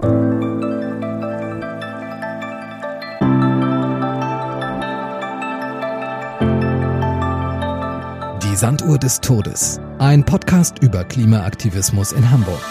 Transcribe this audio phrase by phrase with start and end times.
[0.00, 0.06] Die
[8.54, 9.80] Sanduhr des Todes.
[9.98, 12.62] Ein Podcast über Klimaaktivismus in Hamburg.